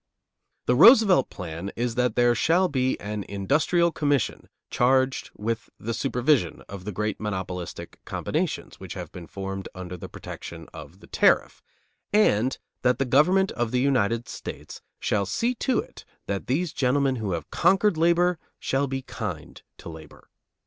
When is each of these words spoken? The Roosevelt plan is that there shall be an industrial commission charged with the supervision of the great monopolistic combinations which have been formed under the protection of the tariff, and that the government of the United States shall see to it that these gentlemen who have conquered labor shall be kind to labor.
The 0.65 0.73
Roosevelt 0.73 1.29
plan 1.29 1.71
is 1.75 1.93
that 1.93 2.15
there 2.15 2.33
shall 2.33 2.67
be 2.67 2.99
an 2.99 3.23
industrial 3.29 3.91
commission 3.91 4.49
charged 4.71 5.29
with 5.37 5.69
the 5.79 5.93
supervision 5.93 6.63
of 6.67 6.85
the 6.85 6.91
great 6.91 7.19
monopolistic 7.21 7.99
combinations 8.03 8.79
which 8.79 8.95
have 8.95 9.11
been 9.11 9.27
formed 9.27 9.69
under 9.75 9.95
the 9.95 10.09
protection 10.09 10.67
of 10.73 11.01
the 11.01 11.05
tariff, 11.07 11.61
and 12.11 12.57
that 12.81 12.97
the 12.97 13.05
government 13.05 13.51
of 13.51 13.69
the 13.69 13.79
United 13.79 14.27
States 14.27 14.81
shall 14.99 15.27
see 15.27 15.53
to 15.53 15.77
it 15.77 16.03
that 16.25 16.47
these 16.47 16.73
gentlemen 16.73 17.17
who 17.17 17.33
have 17.33 17.51
conquered 17.51 17.95
labor 17.95 18.39
shall 18.57 18.87
be 18.87 19.03
kind 19.03 19.61
to 19.77 19.87
labor. 19.87 20.29